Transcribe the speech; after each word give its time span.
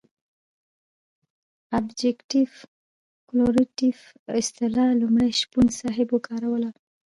ابجګټف 1.77 2.51
کورلیټف 3.29 3.99
اصطلاح 4.39 4.89
لومړی 5.01 5.31
شپون 5.41 5.67
صاحب 5.79 6.07
وکاروله. 6.11 6.69